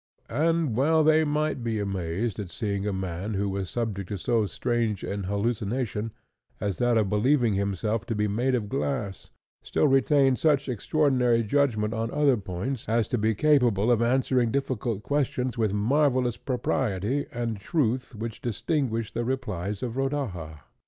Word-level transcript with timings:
And 0.31 0.75
well 0.75 1.03
they 1.03 1.23
might 1.23 1.61
be 1.63 1.77
amazed 1.79 2.39
at 2.39 2.49
seeing 2.49 2.87
a 2.87 2.91
man 2.91 3.35
who 3.35 3.47
was 3.47 3.69
subject 3.69 4.09
to 4.09 4.17
so 4.17 4.47
strange 4.47 5.03
an 5.03 5.25
hallucination 5.25 6.11
as 6.59 6.79
that 6.79 6.97
of 6.97 7.07
believing 7.07 7.53
himself 7.53 8.07
to 8.07 8.15
be 8.15 8.27
made 8.27 8.55
of 8.55 8.67
glass, 8.67 9.29
still 9.61 9.87
retain 9.87 10.35
such 10.35 10.67
extraordinary 10.67 11.43
judgment 11.43 11.93
on 11.93 12.09
other 12.09 12.35
points 12.35 12.89
as 12.89 13.07
to 13.09 13.19
be 13.19 13.35
capable 13.35 13.91
of 13.91 14.01
answering 14.01 14.49
difficult 14.49 15.03
questions 15.03 15.55
with 15.55 15.69
the 15.69 15.77
marvellous 15.77 16.35
propriety 16.35 17.27
and 17.31 17.57
truth 17.59 18.15
which 18.15 18.41
distinguished 18.41 19.13
the 19.13 19.23
replies 19.23 19.83
of 19.83 19.97
Rodaja. 19.97 20.61